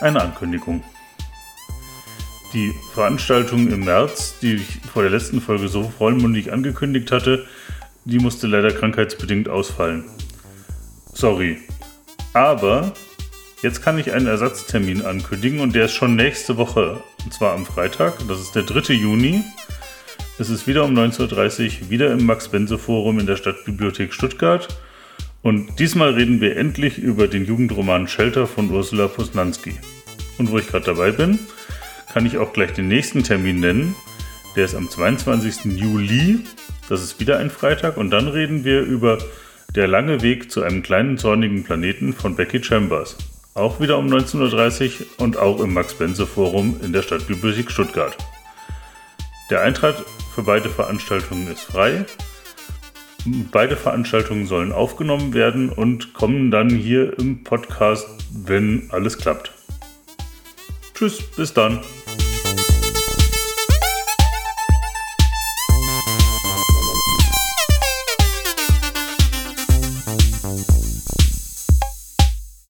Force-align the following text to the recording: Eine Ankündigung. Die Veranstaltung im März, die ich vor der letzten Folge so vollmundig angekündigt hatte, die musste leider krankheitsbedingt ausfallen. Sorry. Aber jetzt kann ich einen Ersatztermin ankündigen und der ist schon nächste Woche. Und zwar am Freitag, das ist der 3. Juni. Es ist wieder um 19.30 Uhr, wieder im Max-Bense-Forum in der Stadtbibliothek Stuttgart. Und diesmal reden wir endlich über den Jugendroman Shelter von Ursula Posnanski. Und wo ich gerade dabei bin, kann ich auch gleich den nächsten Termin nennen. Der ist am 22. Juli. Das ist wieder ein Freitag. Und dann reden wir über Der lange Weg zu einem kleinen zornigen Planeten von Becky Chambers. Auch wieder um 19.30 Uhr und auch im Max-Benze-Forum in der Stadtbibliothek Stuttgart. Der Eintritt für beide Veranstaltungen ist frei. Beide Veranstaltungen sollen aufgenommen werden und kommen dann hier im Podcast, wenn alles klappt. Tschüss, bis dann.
Eine 0.00 0.22
Ankündigung. 0.22 0.82
Die 2.54 2.72
Veranstaltung 2.94 3.68
im 3.68 3.84
März, 3.84 4.38
die 4.40 4.54
ich 4.54 4.80
vor 4.92 5.02
der 5.02 5.10
letzten 5.10 5.40
Folge 5.40 5.68
so 5.68 5.92
vollmundig 5.96 6.52
angekündigt 6.52 7.12
hatte, 7.12 7.46
die 8.06 8.18
musste 8.18 8.46
leider 8.46 8.72
krankheitsbedingt 8.72 9.48
ausfallen. 9.48 10.04
Sorry. 11.12 11.58
Aber 12.32 12.92
jetzt 13.62 13.82
kann 13.82 13.98
ich 13.98 14.12
einen 14.12 14.26
Ersatztermin 14.26 15.04
ankündigen 15.04 15.60
und 15.60 15.74
der 15.74 15.84
ist 15.84 15.92
schon 15.92 16.16
nächste 16.16 16.56
Woche. 16.56 17.02
Und 17.22 17.34
zwar 17.34 17.52
am 17.52 17.66
Freitag, 17.66 18.14
das 18.26 18.40
ist 18.40 18.54
der 18.54 18.62
3. 18.62 18.94
Juni. 18.94 19.44
Es 20.38 20.48
ist 20.48 20.66
wieder 20.66 20.84
um 20.84 20.94
19.30 20.96 21.82
Uhr, 21.82 21.90
wieder 21.90 22.10
im 22.10 22.24
Max-Bense-Forum 22.24 23.18
in 23.18 23.26
der 23.26 23.36
Stadtbibliothek 23.36 24.14
Stuttgart. 24.14 24.68
Und 25.42 25.78
diesmal 25.78 26.14
reden 26.14 26.40
wir 26.40 26.56
endlich 26.56 26.98
über 26.98 27.26
den 27.26 27.46
Jugendroman 27.46 28.08
Shelter 28.08 28.46
von 28.46 28.70
Ursula 28.70 29.08
Posnanski. 29.08 29.74
Und 30.40 30.50
wo 30.50 30.58
ich 30.58 30.68
gerade 30.68 30.86
dabei 30.86 31.10
bin, 31.10 31.38
kann 32.10 32.24
ich 32.24 32.38
auch 32.38 32.54
gleich 32.54 32.72
den 32.72 32.88
nächsten 32.88 33.22
Termin 33.22 33.60
nennen. 33.60 33.94
Der 34.56 34.64
ist 34.64 34.74
am 34.74 34.88
22. 34.88 35.76
Juli. 35.76 36.40
Das 36.88 37.02
ist 37.02 37.20
wieder 37.20 37.36
ein 37.36 37.50
Freitag. 37.50 37.98
Und 37.98 38.10
dann 38.10 38.26
reden 38.26 38.64
wir 38.64 38.80
über 38.80 39.18
Der 39.74 39.86
lange 39.86 40.22
Weg 40.22 40.50
zu 40.50 40.62
einem 40.62 40.82
kleinen 40.82 41.18
zornigen 41.18 41.62
Planeten 41.62 42.14
von 42.14 42.36
Becky 42.36 42.64
Chambers. 42.64 43.18
Auch 43.52 43.80
wieder 43.80 43.98
um 43.98 44.06
19.30 44.06 44.86
Uhr 44.86 45.06
und 45.18 45.36
auch 45.36 45.60
im 45.60 45.74
Max-Benze-Forum 45.74 46.80
in 46.82 46.94
der 46.94 47.02
Stadtbibliothek 47.02 47.70
Stuttgart. 47.70 48.16
Der 49.50 49.60
Eintritt 49.60 49.96
für 50.34 50.42
beide 50.42 50.70
Veranstaltungen 50.70 51.48
ist 51.48 51.64
frei. 51.64 52.06
Beide 53.52 53.76
Veranstaltungen 53.76 54.46
sollen 54.46 54.72
aufgenommen 54.72 55.34
werden 55.34 55.68
und 55.68 56.14
kommen 56.14 56.50
dann 56.50 56.70
hier 56.70 57.18
im 57.18 57.44
Podcast, 57.44 58.08
wenn 58.32 58.88
alles 58.90 59.18
klappt. 59.18 59.52
Tschüss, 61.00 61.22
bis 61.34 61.54
dann. 61.54 61.80